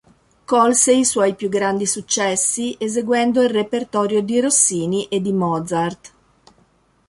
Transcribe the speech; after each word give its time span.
Colse 0.45 0.93
i 0.95 1.05
suoi 1.05 1.35
più 1.35 1.47
grandi 1.47 1.85
successi 1.85 2.73
eseguendo 2.79 3.43
il 3.43 3.51
repertorio 3.51 4.21
di 4.23 4.39
Rossini 4.41 5.07
e 5.07 5.21
di 5.21 5.31
Mozart. 5.31 6.13